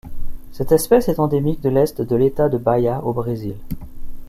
[0.51, 3.53] Cette espèce est endémique de l'Est de État de Bahia au Brésil.